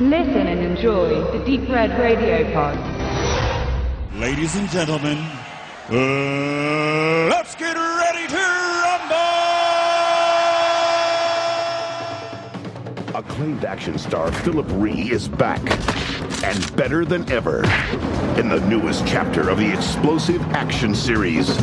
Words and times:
Listen 0.00 0.48
and 0.48 0.58
enjoy 0.58 1.22
the 1.30 1.44
Deep 1.44 1.68
Red 1.68 1.96
Radio 2.00 2.52
Pod. 2.52 2.76
Ladies 4.16 4.56
and 4.56 4.68
gentlemen, 4.68 5.18
uh, 5.88 7.28
let's 7.30 7.54
get 7.54 7.76
ready 7.76 8.26
to 8.26 8.36
rumble! 8.82 9.16
Acclaimed 13.14 13.64
action 13.64 13.96
star 13.96 14.32
Philip 14.32 14.66
Ree 14.70 15.12
is 15.12 15.28
back 15.28 15.60
and 16.42 16.76
better 16.76 17.04
than 17.04 17.30
ever 17.30 17.58
in 18.36 18.48
the 18.48 18.58
newest 18.68 19.06
chapter 19.06 19.48
of 19.48 19.58
the 19.58 19.72
explosive 19.72 20.42
action 20.54 20.92
series. 20.96 21.56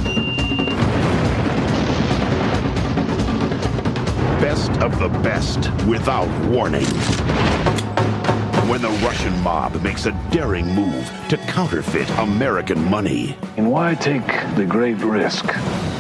Best 4.39 4.71
of 4.81 4.97
the 4.99 5.09
best 5.21 5.69
without 5.85 6.29
warning. 6.47 6.87
When 8.71 8.81
the 8.81 9.05
Russian 9.05 9.37
mob 9.41 9.81
makes 9.83 10.05
a 10.05 10.13
daring 10.31 10.65
move 10.73 11.11
to 11.27 11.35
counterfeit 11.35 12.09
American 12.11 12.81
money. 12.89 13.35
And 13.57 13.69
why 13.69 13.95
take 13.95 14.25
the 14.55 14.65
great 14.65 14.95
risk 14.99 15.45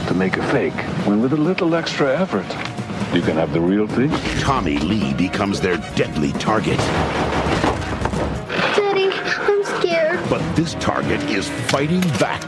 to 0.07 0.13
make 0.13 0.37
a 0.37 0.51
fake 0.53 0.79
when 1.05 1.21
with 1.21 1.33
a 1.33 1.35
little 1.35 1.75
extra 1.75 2.17
effort 2.17 2.47
you 3.13 3.21
can 3.23 3.35
have 3.35 3.51
the 3.51 3.59
real 3.59 3.87
thing? 3.87 4.09
Tommy 4.39 4.77
Lee 4.77 5.13
becomes 5.13 5.59
their 5.59 5.79
deadly 5.95 6.31
target. 6.39 6.77
Daddy, 8.77 9.09
I'm 9.11 9.63
scared. 9.65 10.29
But 10.29 10.55
this 10.55 10.75
target 10.75 11.21
is 11.23 11.49
fighting 11.69 11.99
back 12.19 12.45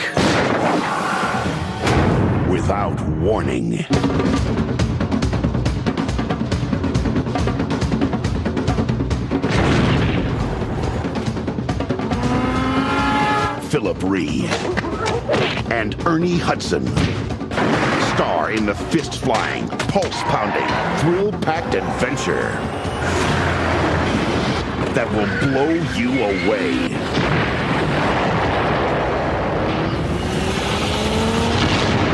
without 2.49 2.97
warning. 3.19 3.85
Philip 13.73 14.03
Ree 14.03 14.45
and 15.71 15.95
Ernie 16.05 16.37
Hudson 16.37 16.85
star 18.13 18.51
in 18.51 18.67
the 18.67 18.75
fist 18.75 19.17
flying, 19.17 19.67
pulse 19.89 20.21
pounding, 20.29 20.67
thrill 20.99 21.31
packed 21.41 21.73
adventure 21.73 22.51
that 24.93 25.09
will 25.13 25.25
blow 25.49 25.71
you 25.97 26.11
away. 26.21 26.89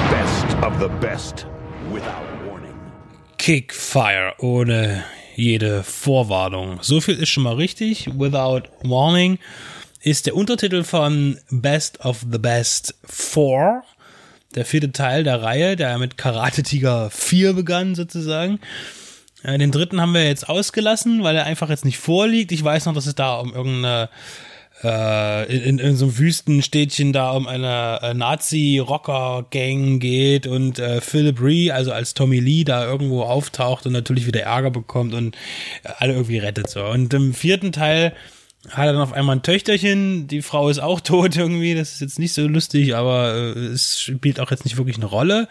Best 0.09 0.57
of 0.63 0.80
the 0.80 0.87
best 1.02 1.45
without 1.91 2.25
warning. 2.45 2.80
Kickfire 3.37 4.31
ohne 4.41 5.03
jede 5.35 5.83
Vorwarnung. 5.83 6.81
So 6.81 7.02
viel 7.02 7.21
ist 7.21 7.27
schon 7.27 7.43
mal 7.43 7.55
richtig. 7.55 8.07
Without 8.17 8.69
Warning 8.85 9.39
ist 10.02 10.25
der 10.25 10.36
Untertitel 10.36 10.83
von 10.83 11.38
Best 11.50 12.05
of 12.05 12.25
the 12.31 12.38
Best 12.38 12.95
4. 13.05 13.83
Der 14.55 14.66
vierte 14.66 14.92
Teil 14.92 15.23
der 15.23 15.44
Reihe, 15.44 15.75
der 15.75 15.97
mit 15.97 16.17
Karate 16.17 16.64
Tiger 16.64 17.09
4 17.09 17.53
begann 17.53 17.95
sozusagen. 17.95 18.59
Äh, 19.44 19.58
Den 19.58 19.72
dritten 19.72 20.02
haben 20.02 20.14
wir 20.14 20.25
jetzt 20.25 20.50
ausgelassen, 20.50 21.23
weil 21.23 21.36
er 21.36 21.45
einfach 21.45 21.70
jetzt 21.70 21.86
nicht 21.86 22.00
vorliegt. 22.00 22.52
Ich 22.52 22.64
weiß 22.64 22.86
noch, 22.86 22.94
dass 22.94 23.05
es 23.05 23.16
da 23.16 23.36
um 23.36 23.53
irgendeine 23.53 24.09
äh, 24.83 25.53
in, 25.53 25.77
in, 25.77 25.95
so 25.97 26.05
einem 26.05 26.17
Wüstenstädtchen 26.17 27.11
da 27.11 27.31
um 27.31 27.47
eine 27.47 28.00
äh, 28.02 28.14
Nazi-Rocker-Gang 28.14 30.00
geht 30.00 30.47
und 30.47 30.80
äh, 30.80 31.02
Philip 31.02 31.42
Ree, 31.42 31.72
also 31.72 31.92
als 31.92 32.14
Tommy 32.14 32.39
Lee, 32.39 32.64
da 32.64 32.86
irgendwo 32.86 33.23
auftaucht 33.23 33.86
und 33.86 33.92
natürlich 33.92 34.25
wieder 34.25 34.42
Ärger 34.42 34.72
bekommt 34.72 35.14
und 35.14 35.38
alle 35.97 36.14
irgendwie 36.14 36.38
rettet 36.38 36.70
so. 36.70 36.86
Und 36.86 37.14
im 37.14 37.33
vierten 37.33 37.73
Teil 37.73 38.14
hat 38.67 38.85
er 38.85 38.93
dann 38.93 39.02
auf 39.02 39.13
einmal 39.13 39.38
ein 39.38 39.43
Töchterchen, 39.43 40.27
die 40.27 40.42
Frau 40.42 40.70
ist 40.70 40.80
auch 40.80 40.99
tot 41.02 41.36
irgendwie, 41.36 41.75
das 41.75 41.93
ist 41.93 42.02
jetzt 42.02 42.20
nicht 42.20 42.33
so 42.33 42.47
lustig, 42.47 42.95
aber 42.95 43.33
äh, 43.33 43.59
es 43.59 43.99
spielt 43.99 44.39
auch 44.39 44.52
jetzt 44.52 44.65
nicht 44.65 44.77
wirklich 44.77 44.97
eine 44.97 45.05
Rolle. 45.05 45.47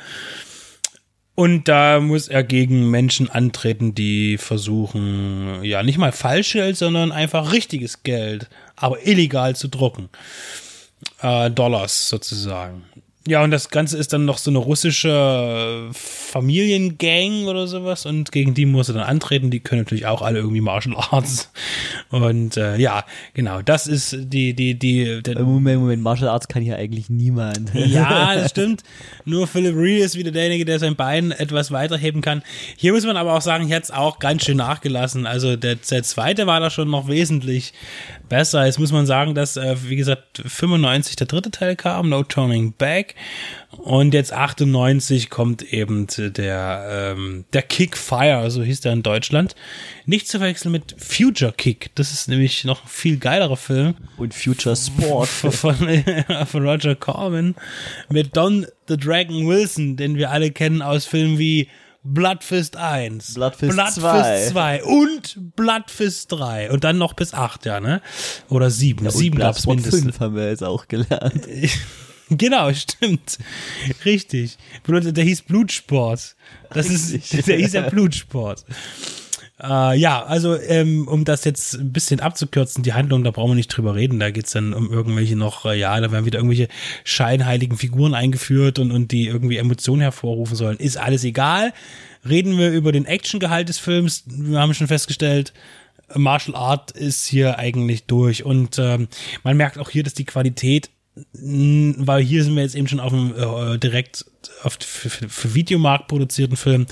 Und 1.34 1.68
da 1.68 2.00
muss 2.00 2.26
er 2.26 2.42
gegen 2.42 2.90
Menschen 2.90 3.30
antreten, 3.30 3.94
die 3.94 4.38
versuchen, 4.38 5.62
ja, 5.62 5.84
nicht 5.84 5.96
mal 5.96 6.10
Falschgeld, 6.10 6.76
sondern 6.76 7.12
einfach 7.12 7.52
richtiges 7.52 8.02
Geld, 8.02 8.48
aber 8.74 9.06
illegal 9.06 9.54
zu 9.54 9.68
drucken. 9.68 10.08
Äh, 11.22 11.52
Dollars 11.52 12.08
sozusagen. 12.08 12.84
Ja, 13.28 13.44
und 13.44 13.50
das 13.50 13.68
Ganze 13.68 13.98
ist 13.98 14.14
dann 14.14 14.24
noch 14.24 14.38
so 14.38 14.50
eine 14.50 14.58
russische 14.58 15.90
Familiengang 15.92 17.44
oder 17.44 17.66
sowas 17.66 18.06
und 18.06 18.32
gegen 18.32 18.54
die 18.54 18.64
muss 18.64 18.88
er 18.88 18.94
dann 18.94 19.02
antreten. 19.02 19.50
Die 19.50 19.60
können 19.60 19.82
natürlich 19.82 20.06
auch 20.06 20.22
alle 20.22 20.38
irgendwie 20.38 20.62
Martial 20.62 20.96
Arts. 20.96 21.52
Und 22.08 22.56
äh, 22.56 22.78
ja, 22.78 23.04
genau, 23.34 23.60
das 23.60 23.86
ist 23.86 24.16
die, 24.18 24.54
die, 24.54 24.78
die. 24.78 25.22
Der, 25.22 25.42
Moment, 25.42 25.80
Moment, 25.80 26.02
Martial 26.02 26.30
Arts 26.30 26.48
kann 26.48 26.62
hier 26.62 26.76
eigentlich 26.76 27.10
niemand. 27.10 27.70
ja, 27.74 28.34
das 28.34 28.50
stimmt. 28.50 28.82
Nur 29.26 29.46
Philip 29.46 29.76
Ree 29.76 29.98
ist 29.98 30.16
wieder 30.16 30.30
derjenige, 30.30 30.64
der 30.64 30.78
sein 30.78 30.96
Bein 30.96 31.30
etwas 31.30 31.70
weiterheben 31.70 32.22
kann. 32.22 32.42
Hier 32.78 32.94
muss 32.94 33.04
man 33.04 33.18
aber 33.18 33.34
auch 33.34 33.42
sagen, 33.42 33.66
hier 33.66 33.76
hat 33.76 33.84
es 33.84 33.90
auch 33.90 34.20
ganz 34.20 34.46
schön 34.46 34.56
nachgelassen. 34.56 35.26
Also 35.26 35.56
der, 35.56 35.74
der 35.74 36.02
zweite 36.02 36.46
war 36.46 36.60
da 36.60 36.70
schon 36.70 36.88
noch 36.88 37.08
wesentlich 37.08 37.74
besser. 38.28 38.66
Jetzt 38.66 38.78
muss 38.78 38.92
man 38.92 39.06
sagen, 39.06 39.34
dass, 39.34 39.56
äh, 39.56 39.76
wie 39.84 39.96
gesagt, 39.96 40.42
95 40.44 41.16
der 41.16 41.26
dritte 41.26 41.50
Teil 41.50 41.76
kam, 41.76 42.08
No 42.08 42.22
Turning 42.22 42.72
Back. 42.72 43.14
Und 43.76 44.14
jetzt 44.14 44.32
98 44.32 45.30
kommt 45.30 45.62
eben 45.62 46.06
der, 46.16 47.14
ähm, 47.16 47.44
der 47.52 47.62
Kickfire, 47.62 48.50
so 48.50 48.62
hieß 48.62 48.80
der 48.80 48.92
in 48.92 49.02
Deutschland. 49.02 49.54
Nicht 50.06 50.28
zu 50.28 50.38
verwechseln 50.38 50.72
mit 50.72 50.94
Future 50.98 51.52
Kick. 51.52 51.90
Das 51.94 52.12
ist 52.12 52.28
nämlich 52.28 52.64
noch 52.64 52.84
ein 52.84 52.88
viel 52.88 53.18
geilerer 53.18 53.56
Film. 53.56 53.94
Und 54.16 54.34
Future 54.34 54.76
Sport. 54.76 55.28
Von, 55.28 55.52
von, 55.52 55.76
von 56.46 56.66
Roger 56.66 56.94
Corman. 56.94 57.54
Mit 58.08 58.36
Don 58.36 58.66
the 58.88 58.96
Dragon 58.96 59.46
Wilson, 59.46 59.96
den 59.96 60.16
wir 60.16 60.30
alle 60.30 60.50
kennen 60.50 60.82
aus 60.82 61.04
Filmen 61.04 61.38
wie 61.38 61.68
Bloodfist 62.14 62.76
1, 62.76 63.34
Bloodfist 63.34 63.76
2. 63.94 64.48
2 64.50 64.84
und 64.84 65.54
Bloodfist 65.56 66.32
3 66.32 66.70
und 66.70 66.84
dann 66.84 66.98
noch 66.98 67.14
bis 67.14 67.34
8, 67.34 67.66
ja, 67.66 67.80
ne? 67.80 68.00
Oder 68.48 68.70
7, 68.70 69.04
Ja, 69.04 69.10
7 69.10 69.34
und 69.34 69.40
gab's 69.40 69.62
Bloodsport 69.62 69.76
mindestens. 69.76 70.04
5 70.16 70.20
haben 70.20 70.36
wir 70.36 70.48
jetzt 70.48 70.64
auch 70.64 70.88
gelernt. 70.88 71.46
Genau, 72.30 72.70
stimmt. 72.74 73.38
Richtig. 74.04 74.58
Der 74.86 75.24
hieß 75.24 75.42
Blutsport. 75.42 76.36
Das 76.74 76.90
ist, 76.90 77.46
der 77.46 77.56
hieß 77.56 77.72
ja 77.72 77.88
Blutsport. 77.88 78.66
Äh, 79.60 79.98
ja, 79.98 80.22
also 80.24 80.56
ähm, 80.56 81.08
um 81.08 81.24
das 81.24 81.44
jetzt 81.44 81.74
ein 81.74 81.92
bisschen 81.92 82.20
abzukürzen, 82.20 82.82
die 82.82 82.92
Handlung, 82.92 83.24
da 83.24 83.30
brauchen 83.30 83.50
wir 83.50 83.56
nicht 83.56 83.68
drüber 83.68 83.94
reden. 83.94 84.20
Da 84.20 84.30
geht's 84.30 84.52
dann 84.52 84.72
um 84.72 84.92
irgendwelche 84.92 85.36
noch, 85.36 85.64
äh, 85.64 85.78
ja, 85.78 86.00
da 86.00 86.12
werden 86.12 86.26
wieder 86.26 86.38
irgendwelche 86.38 86.68
scheinheiligen 87.04 87.76
Figuren 87.76 88.14
eingeführt 88.14 88.78
und, 88.78 88.92
und 88.92 89.10
die 89.10 89.26
irgendwie 89.26 89.56
Emotionen 89.56 90.02
hervorrufen 90.02 90.56
sollen. 90.56 90.78
Ist 90.78 90.96
alles 90.96 91.24
egal. 91.24 91.72
Reden 92.28 92.58
wir 92.58 92.70
über 92.70 92.92
den 92.92 93.04
Actiongehalt 93.04 93.68
des 93.68 93.78
Films. 93.78 94.24
Wir 94.26 94.60
haben 94.60 94.74
schon 94.74 94.86
festgestellt, 94.86 95.52
Martial 96.14 96.56
Art 96.56 96.92
ist 96.92 97.26
hier 97.26 97.58
eigentlich 97.58 98.04
durch. 98.04 98.44
Und 98.44 98.78
ähm, 98.78 99.08
man 99.42 99.56
merkt 99.56 99.78
auch 99.78 99.90
hier, 99.90 100.04
dass 100.04 100.14
die 100.14 100.24
Qualität 100.24 100.90
mh, 101.32 101.94
weil 101.98 102.22
hier 102.22 102.44
sind 102.44 102.54
wir 102.54 102.62
jetzt 102.62 102.74
eben 102.74 102.88
schon 102.88 103.00
auf 103.00 103.12
dem 103.12 103.34
äh, 103.36 103.78
direkt 103.78 104.24
auf 104.62 104.78
für, 104.80 105.10
für, 105.10 105.54
Videomarkt 105.54 106.08
produzierten 106.08 106.56
Film, 106.56 106.86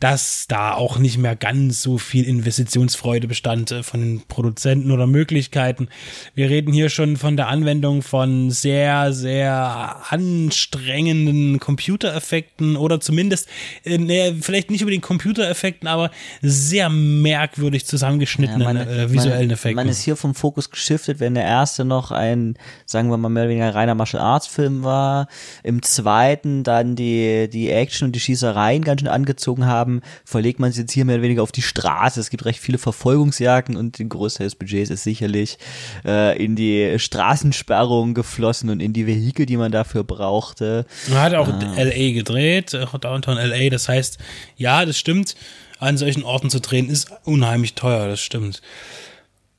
dass 0.00 0.46
da 0.46 0.74
auch 0.74 0.98
nicht 0.98 1.18
mehr 1.18 1.34
ganz 1.34 1.82
so 1.82 1.98
viel 1.98 2.24
Investitionsfreude 2.24 3.26
bestand 3.26 3.72
äh, 3.72 3.82
von 3.82 4.00
den 4.00 4.22
Produzenten 4.28 4.92
oder 4.92 5.06
Möglichkeiten. 5.06 5.88
Wir 6.34 6.50
reden 6.50 6.72
hier 6.72 6.88
schon 6.88 7.16
von 7.16 7.36
der 7.36 7.48
Anwendung 7.48 8.02
von 8.02 8.50
sehr, 8.50 9.12
sehr 9.12 9.96
anstrengenden 10.08 11.58
Computereffekten 11.58 12.76
oder 12.76 13.00
zumindest, 13.00 13.48
äh, 13.84 14.34
vielleicht 14.40 14.70
nicht 14.70 14.82
über 14.82 14.90
den 14.90 15.00
Computereffekten, 15.00 15.88
aber 15.88 16.10
sehr 16.42 16.88
merkwürdig 16.90 17.86
zusammengeschnittenen 17.86 18.62
man, 18.62 18.76
äh, 18.76 19.10
visuellen 19.10 19.48
man, 19.48 19.50
Effekten. 19.50 19.76
Man 19.76 19.88
ist 19.88 20.02
hier 20.02 20.16
vom 20.16 20.34
Fokus 20.34 20.70
geschiftet, 20.70 21.18
wenn 21.18 21.34
der 21.34 21.44
erste 21.44 21.84
noch 21.84 22.12
ein, 22.12 22.56
sagen 22.86 23.10
wir 23.10 23.16
mal, 23.16 23.28
mehr 23.28 23.44
oder 23.44 23.50
weniger 23.50 23.74
reiner 23.74 23.96
Martial 23.96 24.22
Arts 24.22 24.46
Film 24.46 24.84
war, 24.84 25.26
im 25.64 25.82
zweiten 25.82 26.62
dann 26.78 26.96
die, 26.96 27.48
die 27.48 27.70
Action 27.70 28.06
und 28.06 28.12
die 28.12 28.20
Schießereien 28.20 28.82
ganz 28.82 29.00
schön 29.00 29.08
angezogen 29.08 29.66
haben, 29.66 30.00
verlegt 30.24 30.60
man 30.60 30.70
es 30.70 30.78
jetzt 30.78 30.92
hier 30.92 31.04
mehr 31.04 31.16
oder 31.16 31.24
weniger 31.24 31.42
auf 31.42 31.52
die 31.52 31.62
Straße. 31.62 32.20
Es 32.20 32.30
gibt 32.30 32.44
recht 32.44 32.60
viele 32.60 32.78
Verfolgungsjagden 32.78 33.76
und 33.76 33.98
den 33.98 34.08
Großteil 34.08 34.46
des 34.46 34.54
Budgets 34.54 34.90
ist 34.90 35.02
sicherlich 35.02 35.58
äh, 36.04 36.42
in 36.42 36.56
die 36.56 36.98
Straßensperrung 36.98 38.14
geflossen 38.14 38.70
und 38.70 38.80
in 38.80 38.92
die 38.92 39.06
Vehikel, 39.06 39.46
die 39.46 39.56
man 39.56 39.72
dafür 39.72 40.04
brauchte. 40.04 40.86
Man 41.08 41.18
hat 41.20 41.34
auch 41.34 41.48
Ah. 41.48 41.74
LA 41.82 42.12
gedreht, 42.12 42.74
auch 42.74 42.96
Downtown 42.98 43.36
LA. 43.36 43.70
Das 43.70 43.88
heißt, 43.88 44.18
ja, 44.56 44.84
das 44.84 44.98
stimmt. 44.98 45.34
An 45.78 45.96
solchen 45.96 46.22
Orten 46.24 46.50
zu 46.50 46.60
drehen 46.60 46.88
ist 46.90 47.10
unheimlich 47.24 47.74
teuer, 47.74 48.08
das 48.08 48.20
stimmt. 48.20 48.60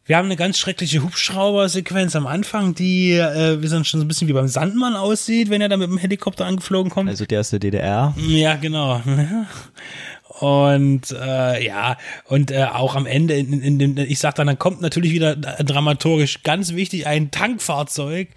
Wir 0.09 0.17
haben 0.17 0.25
eine 0.25 0.37
ganz 0.37 0.57
schreckliche 0.57 1.03
Hubschrauber-Sequenz 1.03 2.15
am 2.15 2.25
Anfang, 2.25 2.73
die, 2.73 3.11
äh, 3.11 3.61
wie 3.61 3.67
so 3.67 3.75
schon 3.83 3.99
so 3.99 4.05
ein 4.05 4.07
bisschen 4.07 4.27
wie 4.27 4.33
beim 4.33 4.47
Sandmann 4.47 4.95
aussieht, 4.95 5.51
wenn 5.51 5.61
er 5.61 5.69
da 5.69 5.77
mit 5.77 5.87
dem 5.87 5.99
Helikopter 5.99 6.47
angeflogen 6.47 6.91
kommt. 6.91 7.09
Also 7.09 7.27
der 7.27 7.41
aus 7.41 7.51
der 7.51 7.59
DDR. 7.59 8.15
Ja, 8.17 8.55
genau. 8.55 9.03
Und 10.39 11.11
äh, 11.11 11.63
ja, 11.63 11.97
und 12.25 12.49
äh, 12.49 12.63
auch 12.63 12.95
am 12.95 13.05
Ende, 13.05 13.35
in, 13.35 13.61
in, 13.61 13.79
in, 13.79 13.97
ich 13.97 14.19
sag 14.19 14.35
dann, 14.35 14.47
dann 14.47 14.57
kommt 14.57 14.79
natürlich 14.79 15.11
wieder 15.11 15.35
dramaturgisch 15.35 16.43
ganz 16.43 16.73
wichtig 16.73 17.05
ein 17.07 17.29
Tankfahrzeug. 17.29 18.29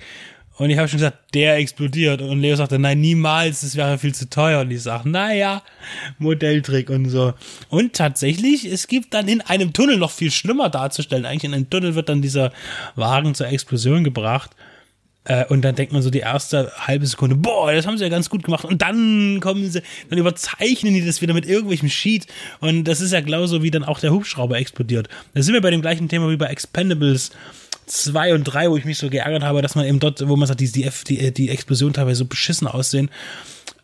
Und 0.59 0.71
ich 0.71 0.79
habe 0.79 0.87
schon 0.87 0.99
gesagt, 0.99 1.35
der 1.35 1.57
explodiert. 1.57 2.21
Und 2.21 2.41
Leo 2.41 2.57
sagte, 2.57 2.79
nein, 2.79 3.01
niemals, 3.01 3.63
das 3.63 3.75
wäre 3.75 3.99
viel 3.99 4.15
zu 4.15 4.29
teuer. 4.29 4.61
Und 4.61 4.71
ich 4.71 4.83
sage, 4.83 5.09
naja, 5.09 5.63
Modelltrick 6.19 6.91
und 6.91 7.09
so. 7.09 7.35
Und 7.69 7.95
tatsächlich, 7.95 8.65
es 8.65 8.87
gibt 8.87 9.15
dann 9.15 9.29
in 9.29 9.41
einem 9.41 9.73
Tunnel 9.73 9.97
noch 9.97 10.11
viel 10.11 10.31
schlimmer 10.31 10.69
darzustellen. 10.69 11.25
Eigentlich 11.25 11.45
in 11.45 11.55
einem 11.55 11.71
Tunnel 11.71 11.95
wird 11.95 12.09
dann 12.09 12.23
dieser 12.23 12.53
Wagen 12.97 13.35
zur 13.35 13.49
Explosion 13.49 14.05
gebracht. 14.05 14.51
Äh, 15.25 15.47
und 15.47 15.63
dann 15.63 15.75
denkt 15.75 15.93
man 15.93 16.03
so 16.03 16.11
die 16.11 16.19
erste 16.19 16.73
halbe 16.77 17.07
Sekunde, 17.07 17.37
boah, 17.37 17.73
das 17.73 17.87
haben 17.87 17.97
sie 17.97 18.05
ja 18.05 18.11
ganz 18.11 18.29
gut 18.29 18.43
gemacht. 18.43 18.65
Und 18.65 18.83
dann 18.83 19.41
kommen 19.41 19.71
sie, 19.71 19.83
dann 20.11 20.19
überzeichnen 20.19 20.95
die 20.95 21.05
das 21.05 21.23
wieder 21.23 21.35
mit 21.35 21.47
irgendwelchem 21.47 21.89
Sheet. 21.89 22.27
Und 22.61 22.85
das 22.85 23.01
ist 23.01 23.13
ja 23.13 23.21
genauso, 23.21 23.63
wie 23.63 23.71
dann 23.71 23.85
auch 23.85 24.01
der 24.01 24.13
Hubschrauber 24.13 24.59
explodiert. 24.59 25.09
Da 25.35 25.43
sind 25.43 25.55
wir 25.55 25.61
bei 25.61 25.71
dem 25.71 25.83
gleichen 25.83 26.09
Thema 26.09 26.29
wie 26.29 26.37
bei 26.37 26.47
Expendables 26.47 27.31
2 27.87 28.35
und 28.35 28.45
3, 28.45 28.71
wo 28.71 28.77
ich 28.77 28.85
mich 28.85 28.99
so 28.99 29.11
geärgert 29.11 29.43
habe, 29.43 29.63
dass 29.63 29.75
man 29.75 29.87
eben 29.87 30.01
dort, 30.01 30.27
wo 30.29 30.37
man 30.37 30.47
sagt, 30.47 30.61
die, 30.61 30.71
die, 30.71 31.33
die, 31.33 31.49
Explosion 31.51 31.93
teilweise 31.93 32.21
so 32.21 32.25
beschissen 32.27 32.67
aussehen. 32.67 33.11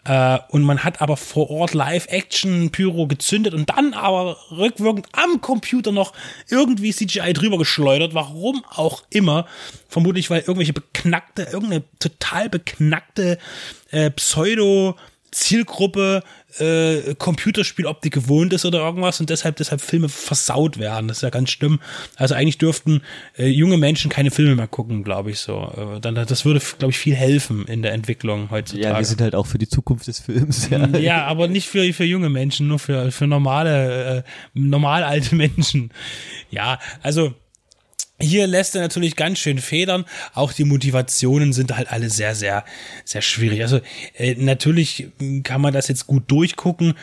Äh, 0.05 0.39
und 0.49 0.62
man 0.62 0.85
hat 0.85 1.03
aber 1.03 1.17
vor 1.17 1.50
Ort 1.50 1.75
Live-Action-Pyro 1.75 3.06
gezündet 3.06 3.55
und 3.55 3.69
dann 3.69 3.95
aber 3.95 4.39
rückwirkend 4.50 5.06
am 5.12 5.41
Computer 5.41 5.93
noch 5.93 6.12
irgendwie 6.49 6.93
CGI 6.93 7.33
drüber 7.33 7.59
geschleudert. 7.59 8.15
Warum 8.15 8.65
auch 8.71 9.03
immer. 9.11 9.47
Vermutlich, 9.89 10.31
weil 10.31 10.41
irgendwelche 10.41 10.73
beknackte, 10.73 11.43
irgendeine 11.43 11.85
total 11.99 12.49
beknackte 12.49 13.39
äh, 13.91 14.11
Pseudo- 14.11 14.97
Zielgruppe 15.31 16.23
äh, 16.59 17.15
Computerspieloptik 17.17 18.13
gewohnt 18.13 18.53
ist 18.53 18.65
oder 18.65 18.81
irgendwas 18.81 19.21
und 19.21 19.31
deshalb 19.31 19.57
deshalb 19.57 19.81
Filme 19.81 20.09
versaut 20.09 20.79
werden. 20.79 21.09
Das 21.09 21.19
ist 21.19 21.23
ja 21.23 21.31
ganz 21.31 21.51
schlimm. 21.51 21.81
Also 22.17 22.35
eigentlich 22.35 22.59
dürften 22.59 23.03
äh, 23.37 23.47
junge 23.47 23.77
Menschen 23.77 24.11
keine 24.11 24.31
Filme 24.31 24.55
mehr 24.55 24.67
gucken, 24.67 25.05
glaube 25.05 25.31
ich 25.31 25.41
so. 25.41 25.73
Äh, 25.97 26.01
dann 26.01 26.15
das 26.15 26.45
würde 26.45 26.61
glaube 26.79 26.93
ich 26.93 26.99
viel 26.99 27.15
helfen 27.15 27.67
in 27.67 27.83
der 27.83 27.93
Entwicklung 27.93 28.51
heutzutage. 28.51 28.89
Ja, 28.89 28.99
wir 28.99 29.05
sind 29.05 29.21
halt 29.21 29.35
auch 29.35 29.47
für 29.47 29.59
die 29.59 29.69
Zukunft 29.69 30.07
des 30.07 30.21
Films. 30.21 30.69
Ja, 30.71 30.87
ja 30.99 31.25
aber 31.27 31.49
nicht 31.49 31.69
für 31.69 31.93
für 31.93 32.05
junge 32.05 32.31
Menschen, 32.31 32.69
nur 32.69 32.79
für 32.79 33.13
für 33.13 33.27
normale 33.27 34.19
äh, 34.19 34.23
normal 34.55 35.05
alte 35.05 35.35
Menschen. 35.35 35.91
Ja, 36.51 36.79
also 37.03 37.35
hier 38.20 38.47
lässt 38.47 38.75
er 38.75 38.82
natürlich 38.82 39.17
ganz 39.17 39.38
schön 39.38 39.59
federn. 39.59 40.05
Auch 40.35 40.53
die 40.53 40.65
Motivationen 40.65 41.53
sind 41.53 41.76
halt 41.76 41.91
alle 41.91 42.11
sehr, 42.11 42.35
sehr, 42.35 42.65
sehr 43.05 43.23
schwierig. 43.23 43.62
Also 43.62 43.81
äh, 44.17 44.35
natürlich 44.35 45.09
kann 45.44 45.61
man 45.61 45.73
das 45.73 45.88
jetzt 45.88 46.06
gut 46.06 46.25
durchgucken, 46.26 46.94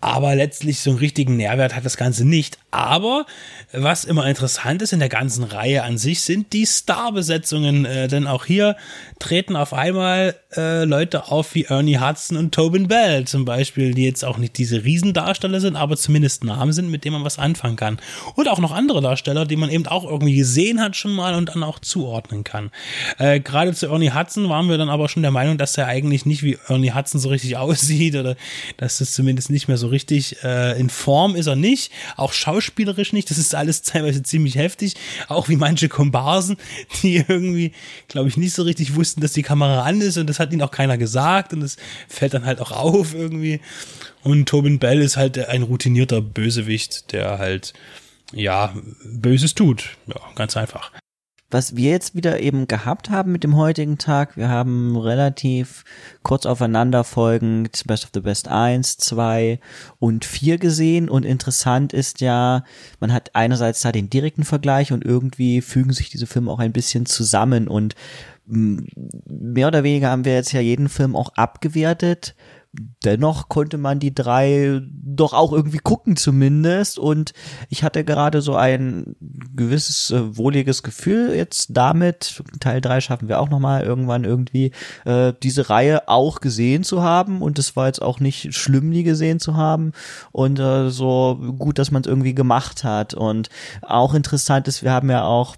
aber 0.00 0.34
letztlich 0.34 0.80
so 0.80 0.90
einen 0.90 0.98
richtigen 0.98 1.36
Nährwert 1.36 1.74
hat 1.74 1.84
das 1.84 1.96
Ganze 1.96 2.26
nicht. 2.26 2.58
Aber 2.70 3.24
was 3.72 4.04
immer 4.04 4.26
interessant 4.26 4.82
ist 4.82 4.92
in 4.92 4.98
der 4.98 5.08
ganzen 5.08 5.42
Reihe 5.42 5.82
an 5.82 5.96
sich, 5.96 6.22
sind 6.22 6.52
die 6.52 6.66
Starbesetzungen. 6.66 7.86
Äh, 7.86 8.06
denn 8.06 8.26
auch 8.26 8.44
hier 8.44 8.76
treten 9.18 9.56
auf 9.56 9.72
einmal 9.72 10.36
äh, 10.54 10.84
Leute 10.84 11.28
auf 11.28 11.54
wie 11.54 11.64
Ernie 11.64 11.98
Hudson 11.98 12.36
und 12.36 12.54
Tobin 12.54 12.88
Bell 12.88 13.24
zum 13.26 13.46
Beispiel, 13.46 13.94
die 13.94 14.04
jetzt 14.04 14.24
auch 14.24 14.36
nicht 14.36 14.58
diese 14.58 14.84
Riesendarsteller 14.84 15.60
sind, 15.60 15.76
aber 15.76 15.96
zumindest 15.96 16.44
Namen 16.44 16.72
sind, 16.72 16.90
mit 16.90 17.04
denen 17.04 17.14
man 17.14 17.24
was 17.24 17.38
anfangen 17.38 17.76
kann. 17.76 17.98
Und 18.34 18.48
auch 18.48 18.58
noch 18.58 18.72
andere 18.72 19.00
Darsteller, 19.00 19.46
die 19.46 19.56
man 19.56 19.70
eben 19.70 19.86
auch 19.86 20.04
irgendwie 20.04 20.36
gesehen 20.36 20.80
hat 20.80 20.94
schon 20.94 21.12
mal 21.12 21.34
und 21.34 21.48
dann 21.48 21.62
auch 21.62 21.78
zuordnen 21.78 22.44
kann. 22.44 22.70
Äh, 23.18 23.40
Gerade 23.40 23.72
zu 23.72 23.86
Ernie 23.86 24.12
Hudson 24.12 24.48
waren 24.50 24.68
wir 24.68 24.76
dann 24.76 24.90
aber 24.90 25.08
schon 25.08 25.22
der 25.22 25.32
Meinung, 25.32 25.56
dass 25.56 25.78
er 25.78 25.86
eigentlich 25.86 26.26
nicht 26.26 26.42
wie 26.42 26.58
Ernie 26.68 26.92
Hudson 26.92 27.20
so 27.20 27.30
richtig 27.30 27.56
aussieht 27.56 28.14
oder 28.14 28.36
dass 28.76 29.00
es 29.00 29.12
zumindest 29.12 29.50
nicht 29.50 29.68
mehr 29.68 29.78
so 29.78 29.85
richtig 29.86 30.42
äh, 30.42 30.78
in 30.78 30.90
Form 30.90 31.36
ist 31.36 31.46
er 31.46 31.56
nicht. 31.56 31.92
Auch 32.16 32.32
Schauspieler 32.32 32.86
schauspielerisch 32.86 33.12
nicht. 33.12 33.30
Das 33.30 33.38
ist 33.38 33.54
alles 33.54 33.82
teilweise 33.82 34.22
ziemlich 34.22 34.56
heftig. 34.56 34.94
Auch 35.28 35.48
wie 35.48 35.56
manche 35.56 35.88
Komparsen, 35.88 36.56
die 37.02 37.24
irgendwie, 37.26 37.72
glaube 38.08 38.28
ich, 38.28 38.36
nicht 38.36 38.54
so 38.54 38.62
richtig 38.62 38.94
wussten, 38.94 39.20
dass 39.20 39.32
die 39.32 39.42
Kamera 39.42 39.82
an 39.82 40.00
ist 40.00 40.18
und 40.18 40.28
das 40.28 40.38
hat 40.38 40.52
ihnen 40.52 40.62
auch 40.62 40.70
keiner 40.70 40.98
gesagt 40.98 41.52
und 41.52 41.60
das 41.60 41.76
fällt 42.08 42.34
dann 42.34 42.44
halt 42.44 42.60
auch 42.60 42.72
auf 42.72 43.14
irgendwie. 43.14 43.60
Und 44.22 44.48
Tobin 44.48 44.78
Bell 44.78 45.00
ist 45.00 45.16
halt 45.16 45.38
ein 45.38 45.62
routinierter 45.62 46.20
Bösewicht, 46.20 47.12
der 47.12 47.38
halt, 47.38 47.72
ja, 48.32 48.74
Böses 49.04 49.54
tut. 49.54 49.96
Ja, 50.06 50.20
ganz 50.34 50.56
einfach 50.56 50.90
was 51.50 51.76
wir 51.76 51.90
jetzt 51.90 52.14
wieder 52.14 52.40
eben 52.40 52.66
gehabt 52.66 53.10
haben 53.10 53.30
mit 53.30 53.44
dem 53.44 53.56
heutigen 53.56 53.98
Tag, 53.98 54.36
wir 54.36 54.48
haben 54.48 54.96
relativ 54.96 55.84
kurz 56.22 56.44
aufeinander 56.44 57.04
folgend 57.04 57.84
Best 57.86 58.04
of 58.04 58.10
the 58.14 58.20
Best 58.20 58.48
1, 58.48 58.96
2 58.98 59.60
und 59.98 60.24
4 60.24 60.58
gesehen. 60.58 61.08
Und 61.08 61.24
interessant 61.24 61.92
ist 61.92 62.20
ja, 62.20 62.64
man 62.98 63.12
hat 63.12 63.34
einerseits 63.34 63.82
da 63.82 63.92
den 63.92 64.10
direkten 64.10 64.44
Vergleich 64.44 64.92
und 64.92 65.04
irgendwie 65.04 65.60
fügen 65.60 65.92
sich 65.92 66.10
diese 66.10 66.26
Filme 66.26 66.50
auch 66.50 66.58
ein 66.58 66.72
bisschen 66.72 67.06
zusammen. 67.06 67.68
Und 67.68 67.94
mm, 68.46 68.78
mehr 69.26 69.68
oder 69.68 69.84
weniger 69.84 70.10
haben 70.10 70.24
wir 70.24 70.34
jetzt 70.34 70.52
ja 70.52 70.60
jeden 70.60 70.88
Film 70.88 71.14
auch 71.14 71.34
abgewertet 71.34 72.34
dennoch 73.04 73.48
konnte 73.48 73.78
man 73.78 73.98
die 73.98 74.14
drei 74.14 74.80
doch 74.90 75.32
auch 75.32 75.52
irgendwie 75.52 75.78
gucken 75.78 76.16
zumindest. 76.16 76.98
Und 76.98 77.32
ich 77.68 77.82
hatte 77.82 78.04
gerade 78.04 78.42
so 78.42 78.54
ein 78.56 79.16
gewisses 79.54 80.10
äh, 80.10 80.36
wohliges 80.36 80.82
Gefühl 80.82 81.34
jetzt 81.34 81.68
damit. 81.70 82.42
Teil 82.60 82.80
drei 82.80 83.00
schaffen 83.00 83.28
wir 83.28 83.40
auch 83.40 83.48
noch 83.48 83.60
mal 83.60 83.82
irgendwann 83.82 84.24
irgendwie 84.24 84.72
äh, 85.04 85.32
diese 85.42 85.70
Reihe 85.70 86.08
auch 86.08 86.40
gesehen 86.40 86.84
zu 86.84 87.02
haben. 87.02 87.42
Und 87.42 87.58
es 87.58 87.76
war 87.76 87.86
jetzt 87.86 88.02
auch 88.02 88.20
nicht 88.20 88.54
schlimm 88.54 88.90
die 88.90 89.04
gesehen 89.04 89.40
zu 89.40 89.56
haben. 89.56 89.92
Und 90.32 90.58
äh, 90.58 90.90
so 90.90 91.38
gut 91.58 91.78
dass 91.78 91.90
man 91.90 92.02
es 92.02 92.08
irgendwie 92.08 92.34
gemacht 92.34 92.84
hat. 92.84 93.14
Und 93.14 93.48
auch 93.82 94.14
interessant 94.14 94.68
ist 94.68 94.82
wir 94.82 94.92
haben 94.92 95.10
ja 95.10 95.24
auch 95.24 95.56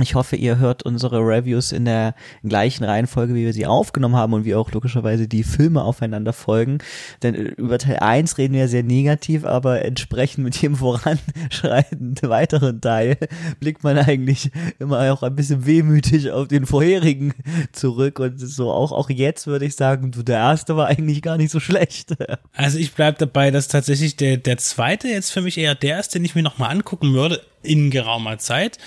ich 0.00 0.14
hoffe, 0.14 0.36
ihr 0.36 0.58
hört 0.58 0.82
unsere 0.82 1.18
Reviews 1.20 1.72
in 1.72 1.84
der 1.84 2.14
gleichen 2.42 2.84
Reihenfolge, 2.84 3.34
wie 3.34 3.44
wir 3.44 3.52
sie 3.52 3.66
aufgenommen 3.66 4.16
haben 4.16 4.32
und 4.32 4.44
wie 4.44 4.54
auch 4.54 4.72
logischerweise 4.72 5.28
die 5.28 5.42
Filme 5.42 5.82
aufeinander 5.82 6.32
folgen. 6.32 6.78
Denn 7.22 7.34
über 7.34 7.78
Teil 7.78 7.98
1 7.98 8.38
reden 8.38 8.54
wir 8.54 8.68
sehr 8.68 8.82
negativ, 8.82 9.44
aber 9.44 9.84
entsprechend 9.84 10.44
mit 10.44 10.56
jedem 10.56 10.76
voranschreitenden 10.76 12.16
weiteren 12.28 12.80
Teil 12.80 13.16
blickt 13.60 13.84
man 13.84 13.98
eigentlich 13.98 14.50
immer 14.78 15.12
auch 15.12 15.22
ein 15.22 15.36
bisschen 15.36 15.66
wehmütig 15.66 16.30
auf 16.30 16.48
den 16.48 16.66
vorherigen 16.66 17.34
zurück 17.72 18.18
und 18.18 18.38
so 18.38 18.70
auch, 18.70 18.92
auch 18.92 19.10
jetzt 19.10 19.46
würde 19.46 19.64
ich 19.64 19.76
sagen, 19.76 20.12
der 20.12 20.38
erste 20.38 20.76
war 20.76 20.86
eigentlich 20.88 21.22
gar 21.22 21.36
nicht 21.36 21.50
so 21.50 21.60
schlecht. 21.60 22.14
Also 22.52 22.78
ich 22.78 22.92
bleib 22.92 23.18
dabei, 23.18 23.50
dass 23.50 23.68
tatsächlich 23.68 24.16
der, 24.16 24.36
der 24.36 24.58
zweite 24.58 25.08
jetzt 25.08 25.30
für 25.30 25.40
mich 25.40 25.58
eher 25.58 25.74
der 25.74 26.00
ist, 26.00 26.14
den 26.14 26.24
ich 26.24 26.34
mir 26.34 26.42
nochmal 26.42 26.70
angucken 26.70 27.12
würde 27.14 27.40
in 27.62 27.90
geraumer 27.90 28.38
Zeit 28.38 28.78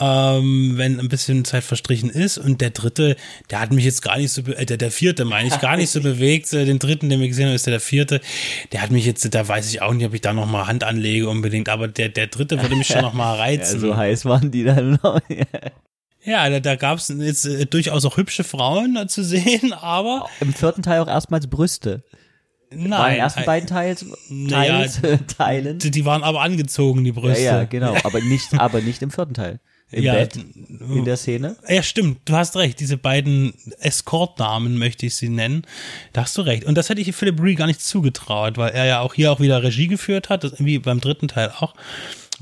ähm, 0.00 0.72
wenn 0.76 0.98
ein 0.98 1.08
bisschen 1.08 1.44
Zeit 1.44 1.64
verstrichen 1.64 2.10
ist. 2.10 2.38
Und 2.38 2.60
der 2.60 2.70
dritte, 2.70 3.16
der 3.50 3.60
hat 3.60 3.72
mich 3.72 3.84
jetzt 3.84 4.02
gar 4.02 4.16
nicht 4.16 4.32
so, 4.32 4.42
äh, 4.42 4.64
der, 4.64 4.76
der 4.76 4.90
vierte 4.90 5.24
meine 5.24 5.48
ich, 5.48 5.60
gar 5.60 5.76
nicht 5.76 5.90
so 5.90 6.00
bewegt. 6.02 6.52
Äh, 6.52 6.64
den 6.64 6.78
dritten, 6.78 7.08
den 7.08 7.20
wir 7.20 7.28
gesehen 7.28 7.46
haben, 7.46 7.54
ist 7.54 7.66
der, 7.66 7.72
der 7.72 7.80
vierte. 7.80 8.20
Der 8.72 8.82
hat 8.82 8.90
mich 8.90 9.04
jetzt, 9.04 9.34
da 9.34 9.46
weiß 9.46 9.68
ich 9.68 9.82
auch 9.82 9.92
nicht, 9.92 10.06
ob 10.06 10.14
ich 10.14 10.20
da 10.20 10.32
nochmal 10.32 10.66
Hand 10.66 10.84
anlege 10.84 11.28
unbedingt, 11.28 11.68
aber 11.68 11.88
der, 11.88 12.08
der 12.08 12.26
dritte 12.26 12.60
würde 12.60 12.76
mich 12.76 12.86
schon 12.86 13.02
nochmal 13.02 13.36
reizen. 13.38 13.76
Ja, 13.76 13.80
so 13.80 13.96
heiß 13.96 14.24
waren 14.24 14.50
die 14.50 14.64
dann 14.64 14.98
noch. 15.02 15.20
Ja, 16.24 16.48
da, 16.48 16.60
da 16.60 16.76
gab 16.76 16.98
es 16.98 17.08
jetzt 17.08 17.46
äh, 17.46 17.66
durchaus 17.66 18.04
auch 18.04 18.16
hübsche 18.16 18.44
Frauen 18.44 18.96
äh, 18.96 19.08
zu 19.08 19.24
sehen, 19.24 19.72
aber. 19.72 20.28
Im 20.38 20.54
vierten 20.54 20.80
Teil 20.80 21.00
auch 21.00 21.08
erstmals 21.08 21.48
Brüste. 21.48 22.04
Nein. 22.70 22.84
In 22.84 22.90
den 22.90 23.20
ersten 23.22 23.44
beiden 23.44 23.68
Teils, 23.68 24.06
Teils 24.48 25.02
naja, 25.02 25.18
Teilen. 25.36 25.80
Die, 25.80 25.90
die 25.90 26.04
waren 26.04 26.22
aber 26.22 26.42
angezogen, 26.42 27.02
die 27.02 27.10
Brüste. 27.10 27.42
Ja, 27.42 27.58
ja, 27.58 27.64
genau. 27.64 27.96
Aber 28.04 28.20
nicht, 28.20 28.54
aber 28.54 28.80
nicht 28.80 29.02
im 29.02 29.10
vierten 29.10 29.34
Teil 29.34 29.58
im 29.92 30.04
Ja, 30.04 30.14
Bett 30.14 30.36
in 30.36 31.04
der 31.04 31.16
Szene. 31.16 31.56
Ja, 31.68 31.82
stimmt, 31.82 32.20
du 32.24 32.34
hast 32.34 32.56
recht. 32.56 32.80
Diese 32.80 32.96
beiden 32.96 33.54
Escort-Damen 33.80 34.78
möchte 34.78 35.06
ich 35.06 35.14
sie 35.14 35.28
nennen. 35.28 35.64
Da 36.12 36.22
hast 36.22 36.36
du 36.36 36.42
recht. 36.42 36.64
Und 36.64 36.76
das 36.76 36.88
hätte 36.88 37.00
ich 37.00 37.14
Philip 37.14 37.40
Ree 37.40 37.54
gar 37.54 37.66
nicht 37.66 37.80
zugetraut, 37.80 38.56
weil 38.56 38.72
er 38.72 38.86
ja 38.86 39.00
auch 39.00 39.14
hier 39.14 39.30
auch 39.32 39.40
wieder 39.40 39.62
Regie 39.62 39.86
geführt 39.86 40.28
hat, 40.28 40.44
das, 40.44 40.54
wie 40.58 40.78
beim 40.78 41.00
dritten 41.00 41.28
Teil 41.28 41.52
auch 41.58 41.74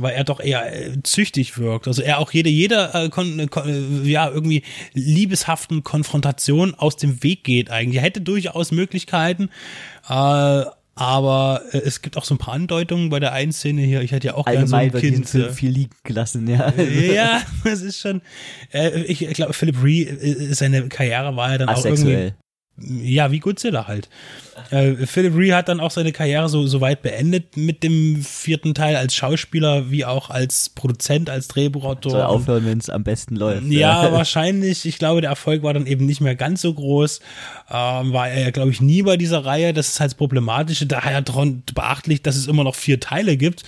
weil 0.03 0.15
er 0.15 0.25
doch 0.25 0.41
eher 0.41 0.73
äh, 0.73 1.03
züchtig 1.03 1.59
wirkt. 1.59 1.87
Also 1.87 2.03
er 2.03 2.19
auch 2.19 2.33
jede, 2.33 2.49
jeder 2.49 2.95
äh, 2.95 3.09
kon, 3.09 3.49
kon, 3.51 4.05
äh, 4.05 4.09
ja, 4.09 4.31
irgendwie 4.31 4.63
liebeshaften 4.95 5.85
Konfrontation 5.85 6.75
aus 6.75 6.97
dem 6.97 7.23
Weg 7.23 7.45
geht 7.45 7.71
eigentlich. 7.71 7.97
Er 7.97 8.03
hätte 8.03 8.21
durchaus 8.21 8.73
Möglichkeiten, 8.73 9.51
äh, 10.09 10.65
aber 10.95 11.63
äh, 11.73 11.79
es 11.79 12.03
gibt 12.03 12.17
auch 12.17 12.25
so 12.25 12.35
ein 12.35 12.39
paar 12.39 12.55
Andeutungen 12.55 13.11
bei 13.11 13.21
der 13.21 13.33
einen 13.33 13.53
Szene 13.53 13.83
hier. 13.83 14.03
Ich 14.03 14.13
hätte 14.13 14.29
ja 14.29 14.35
auch 14.35 14.47
gerne 14.47 14.67
so 14.67 14.77
ein 14.77 14.93
Kind. 14.93 15.29
Film 15.29 15.49
äh, 15.49 15.53
viel 15.53 15.71
liegen 15.71 15.95
gelassen, 16.05 16.47
ja. 16.49 16.73
ja, 16.79 17.43
es 17.65 17.83
ist 17.83 17.99
schon. 17.99 18.23
Äh, 18.73 19.03
ich 19.03 19.23
ich 19.23 19.35
glaube, 19.35 19.53
Philip 19.53 19.83
Ree, 19.83 20.03
äh, 20.03 20.55
seine 20.55 20.89
Karriere 20.89 21.37
war 21.37 21.53
ja 21.53 21.59
dann 21.59 21.69
auch 21.69 21.85
irgendwie. 21.85 22.33
Ja, 22.83 23.31
wie 23.31 23.41
Godzilla 23.41 23.87
halt. 23.87 24.09
Äh, 24.71 25.07
Philip 25.07 25.35
Ree 25.37 25.53
hat 25.53 25.69
dann 25.69 25.81
auch 25.81 25.91
seine 25.91 26.13
Karriere 26.13 26.49
so, 26.49 26.67
so 26.67 26.81
weit 26.81 27.03
beendet 27.03 27.57
mit 27.57 27.83
dem 27.83 28.23
vierten 28.23 28.75
Teil 28.75 28.97
als 28.97 29.15
Schauspieler 29.15 29.91
wie 29.91 30.05
auch 30.05 30.31
als 30.31 30.69
Produzent, 30.69 31.31
als 31.31 31.49
Drehbuchautor. 31.49 32.13
Soll 32.13 32.23
aufhören, 32.23 32.67
wenn 32.67 32.79
es 32.79 32.91
am 32.91 33.05
besten 33.05 33.37
läuft. 33.37 33.67
Ja, 33.67 34.13
wahrscheinlich. 34.13 34.87
Ich 34.87 34.99
glaube, 34.99 35.21
der 35.21 35.31
Erfolg 35.31 35.63
war 35.63 35.75
dann 35.75 35.87
eben 35.87 36.07
nicht 36.07 36.21
mehr 36.21 36.37
ganz 36.37 36.63
so 36.63 36.73
groß. 36.73 37.21
Ähm, 37.71 38.13
war 38.13 38.29
er 38.29 38.45
ja, 38.45 38.51
glaube 38.51 38.71
ich, 38.71 38.81
nie 38.81 39.03
bei 39.03 39.17
dieser 39.17 39.45
Reihe. 39.45 39.73
Das 39.73 39.89
ist 39.89 40.01
halt 40.01 40.13
das 40.13 40.17
Problematische. 40.17 40.87
Daher 40.87 41.23
beachtlich, 41.75 42.23
dass 42.23 42.37
es 42.37 42.47
immer 42.47 42.65
noch 42.65 42.75
vier 42.75 43.01
Teile 43.01 43.37
gibt. 43.37 43.65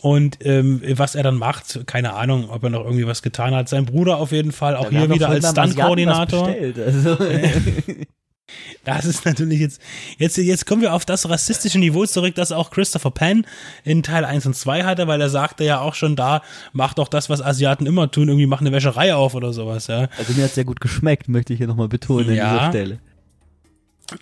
Und 0.00 0.38
ähm, 0.46 0.80
was 0.92 1.16
er 1.16 1.24
dann 1.24 1.36
macht, 1.36 1.86
keine 1.86 2.14
Ahnung, 2.14 2.50
ob 2.50 2.62
er 2.62 2.70
noch 2.70 2.84
irgendwie 2.84 3.06
was 3.06 3.22
getan 3.22 3.54
hat. 3.54 3.68
Sein 3.68 3.84
Bruder 3.84 4.18
auf 4.18 4.30
jeden 4.30 4.52
Fall, 4.52 4.76
auch 4.76 4.92
Ja, 4.92 5.00
hier 5.00 5.10
wieder 5.10 5.28
als 5.28 5.50
Stunt-Koordinator. 5.50 6.48
Also. 6.48 7.18
Das 8.84 9.04
ist 9.04 9.24
natürlich 9.24 9.60
jetzt, 9.60 9.80
jetzt, 10.18 10.36
jetzt 10.38 10.66
kommen 10.66 10.82
wir 10.82 10.94
auf 10.94 11.04
das 11.04 11.28
rassistische 11.28 11.78
Niveau 11.78 12.06
zurück, 12.06 12.34
das 12.34 12.52
auch 12.52 12.70
Christopher 12.70 13.10
Penn 13.10 13.46
in 13.84 14.02
Teil 14.02 14.24
1 14.24 14.46
und 14.46 14.54
2 14.54 14.84
hatte, 14.84 15.06
weil 15.06 15.20
er 15.20 15.28
sagte 15.28 15.64
ja 15.64 15.80
auch 15.80 15.94
schon 15.94 16.16
da, 16.16 16.42
mach 16.72 16.94
doch 16.94 17.08
das, 17.08 17.28
was 17.28 17.42
Asiaten 17.42 17.86
immer 17.86 18.10
tun, 18.10 18.28
irgendwie 18.28 18.46
mach 18.46 18.60
eine 18.60 18.72
Wäscherei 18.72 19.14
auf 19.14 19.34
oder 19.34 19.52
sowas, 19.52 19.86
ja. 19.88 20.08
Also 20.18 20.32
mir 20.34 20.44
hat 20.44 20.52
sehr 20.54 20.64
gut 20.64 20.80
geschmeckt, 20.80 21.28
möchte 21.28 21.52
ich 21.52 21.58
hier 21.58 21.66
nochmal 21.66 21.88
betonen 21.88 22.34
Ja. 22.34 22.44
an 22.48 22.54
dieser 22.58 22.68
Stelle. 22.70 22.98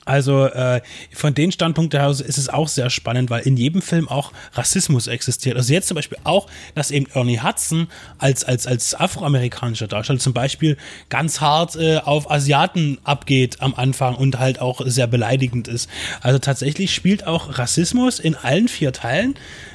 Also 0.04 0.46
äh, 0.46 0.80
von 1.12 1.34
den 1.34 1.52
Standpunkten 1.52 2.00
her 2.00 2.10
ist 2.10 2.38
es 2.38 2.48
auch 2.48 2.66
sehr 2.66 2.90
spannend, 2.90 3.30
weil 3.30 3.42
in 3.42 3.56
jedem 3.56 3.82
Film 3.82 4.08
auch 4.08 4.32
Rassismus 4.54 5.06
existiert. 5.06 5.56
Also 5.56 5.72
jetzt 5.72 5.86
zum 5.86 5.94
Beispiel 5.94 6.18
auch, 6.24 6.48
dass 6.74 6.90
eben 6.90 7.06
Ernie 7.14 7.40
Hudson 7.40 7.86
als, 8.18 8.42
als, 8.42 8.66
als 8.66 8.94
afroamerikanischer 8.94 9.86
Darsteller 9.86 10.18
zum 10.18 10.32
Beispiel 10.32 10.76
ganz 11.08 11.40
hart 11.40 11.76
äh, 11.76 11.98
auf 11.98 12.30
Asiaten 12.30 12.98
abgeht 13.04 13.62
am 13.62 13.74
Anfang 13.74 14.16
und 14.16 14.40
halt 14.40 14.60
auch 14.60 14.80
sehr 14.84 15.06
beleidigend 15.06 15.68
ist. 15.68 15.88
Also 16.20 16.40
tatsächlich 16.40 16.92
spielt 16.92 17.26
auch 17.26 17.58
Rassismus 17.58 18.18
in 18.18 18.34
allen 18.34 18.66
vier 18.66 18.92
Teilen. 18.92 19.34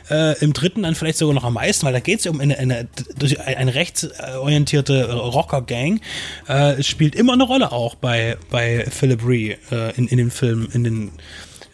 Äh, 0.09 0.37
Im 0.43 0.51
dritten 0.51 0.83
dann 0.83 0.95
vielleicht 0.95 1.19
sogar 1.19 1.33
noch 1.33 1.45
am 1.45 1.53
meisten, 1.53 1.85
weil 1.85 1.93
da 1.93 2.01
geht 2.01 2.19
es 2.19 2.25
ja 2.25 2.31
um 2.31 2.41
eine, 2.41 2.57
eine, 2.57 2.87
eine 3.45 3.75
rechtsorientierte 3.75 5.13
Rocker-Gang. 5.13 6.01
Äh, 6.47 6.83
spielt 6.83 7.15
immer 7.15 7.31
eine 7.31 7.43
Rolle 7.43 7.71
auch 7.71 7.95
bei, 7.95 8.37
bei 8.49 8.85
Philip 8.89 9.25
Ree 9.25 9.55
äh, 9.71 10.00
in, 10.01 10.07
in 10.07 10.17
den 10.17 10.31
Filmen, 10.31 10.69
in 10.71 10.83
den 10.83 11.11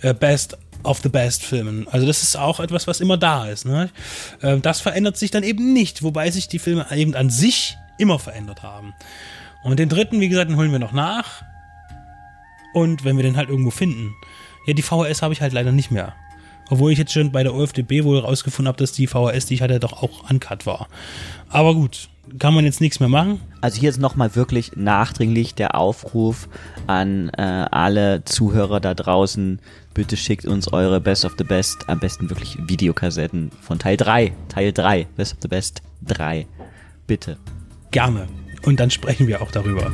äh, 0.02 0.14
Best 0.14 0.58
of 0.84 1.00
the 1.02 1.10
Best 1.10 1.44
Filmen. 1.44 1.88
Also 1.88 2.06
das 2.06 2.24
ist 2.24 2.38
auch 2.38 2.60
etwas, 2.60 2.88
was 2.88 3.02
immer 3.02 3.18
da 3.18 3.48
ist. 3.48 3.66
Ne? 3.66 3.90
Äh, 4.42 4.58
das 4.60 4.82
verändert 4.82 5.18
sich 5.18 5.32
dann 5.32 5.44
eben 5.44 5.74
nicht, 5.74 6.04
wobei 6.04 6.32
sich 6.32 6.48
die 6.48 6.60
Filme 6.60 6.86
eben 6.92 7.16
an 7.16 7.30
sich 7.30 7.78
immer 7.98 8.20
verändert 8.20 8.64
haben. 8.64 8.94
Und 9.64 9.80
den 9.80 9.90
dritten, 9.90 10.20
wie 10.20 10.30
gesagt, 10.30 10.50
den 10.50 10.58
holen 10.58 10.72
wir 10.72 10.80
noch 10.80 10.94
nach. 10.94 11.44
Und 12.74 13.04
wenn 13.04 13.18
wir 13.18 13.24
den 13.24 13.38
halt 13.38 13.50
irgendwo 13.50 13.72
finden. 13.72 14.16
Ja, 14.66 14.74
die 14.74 14.82
VHS 14.82 15.22
habe 15.22 15.34
ich 15.34 15.42
halt 15.42 15.54
leider 15.54 15.72
nicht 15.72 15.92
mehr. 15.92 16.14
Obwohl 16.70 16.92
ich 16.92 16.98
jetzt 16.98 17.14
schon 17.14 17.32
bei 17.32 17.44
der 17.44 17.54
OFDB 17.54 18.04
wohl 18.04 18.20
rausgefunden 18.20 18.68
habe, 18.68 18.78
dass 18.78 18.92
die 18.92 19.08
VHS, 19.08 19.46
die 19.46 19.56
ich 19.56 19.62
hatte, 19.62 19.80
doch 19.80 20.04
auch 20.04 20.30
uncut 20.30 20.66
war. 20.66 20.88
Aber 21.50 21.74
gut, 21.74 22.10
kann 22.40 22.54
man 22.54 22.66
jetzt 22.66 22.82
nichts 22.82 23.00
mehr 23.00 23.10
machen. 23.10 23.40
Also 23.62 23.80
hier 23.80 23.90
ist 23.90 24.00
nochmal 24.00 24.36
wirklich 24.36 24.72
nachdringlich 24.76 25.56
der 25.56 25.76
Aufruf 25.76 26.50
an 26.86 27.30
äh, 27.30 27.42
alle 27.42 28.24
Zuhörer 28.26 28.80
da 28.80 28.94
draußen. 28.94 29.60
Bitte 29.94 30.18
schickt 30.18 30.46
uns 30.46 30.72
eure 30.72 31.02
Best 31.02 31.26
of 31.26 31.36
the 31.38 31.44
Best, 31.44 31.90
am 31.90 32.00
besten 32.00 32.30
wirklich 32.30 32.58
Videokassetten 32.68 33.52
von 33.62 33.80
Teil 33.80 33.98
3. 33.98 34.34
Teil 34.50 34.74
3, 34.74 35.08
Best 35.16 35.34
of 35.34 35.40
the 35.42 35.48
Best 35.48 35.82
3. 36.06 36.46
Bitte. 37.08 37.38
Gerne. 37.92 38.28
Und 38.64 38.80
dann 38.80 38.92
sprechen 38.92 39.28
wir 39.28 39.42
auch 39.42 39.52
darüber. 39.52 39.92